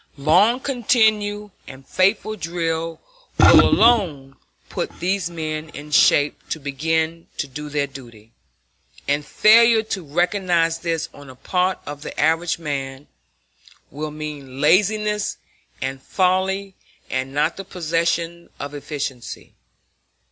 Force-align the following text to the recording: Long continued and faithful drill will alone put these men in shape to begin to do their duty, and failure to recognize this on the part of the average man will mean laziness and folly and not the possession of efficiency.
Long 0.17 0.59
continued 0.59 1.51
and 1.67 1.87
faithful 1.87 2.35
drill 2.35 2.99
will 3.39 3.59
alone 3.61 4.35
put 4.67 4.99
these 4.99 5.29
men 5.29 5.69
in 5.69 5.91
shape 5.91 6.39
to 6.49 6.59
begin 6.59 7.27
to 7.37 7.45
do 7.47 7.69
their 7.69 7.85
duty, 7.85 8.31
and 9.07 9.23
failure 9.23 9.83
to 9.83 10.01
recognize 10.03 10.79
this 10.79 11.07
on 11.13 11.27
the 11.27 11.35
part 11.35 11.77
of 11.85 12.01
the 12.01 12.19
average 12.19 12.57
man 12.57 13.09
will 13.91 14.09
mean 14.09 14.59
laziness 14.59 15.37
and 15.83 16.01
folly 16.01 16.73
and 17.11 17.31
not 17.31 17.55
the 17.55 17.63
possession 17.63 18.49
of 18.59 18.73
efficiency. 18.73 19.53